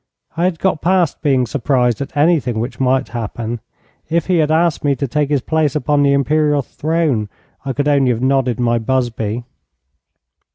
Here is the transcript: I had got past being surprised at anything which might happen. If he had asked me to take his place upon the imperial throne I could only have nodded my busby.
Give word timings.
I 0.35 0.45
had 0.45 0.57
got 0.57 0.81
past 0.81 1.21
being 1.21 1.45
surprised 1.45 2.01
at 2.01 2.17
anything 2.17 2.59
which 2.59 2.79
might 2.79 3.09
happen. 3.09 3.59
If 4.09 4.25
he 4.25 4.37
had 4.37 4.49
asked 4.49 4.83
me 4.83 4.95
to 4.95 5.07
take 5.07 5.29
his 5.29 5.41
place 5.41 5.75
upon 5.75 6.01
the 6.01 6.13
imperial 6.13 6.63
throne 6.63 7.29
I 7.63 7.73
could 7.73 7.87
only 7.87 8.09
have 8.09 8.19
nodded 8.19 8.59
my 8.59 8.79
busby. 8.79 9.43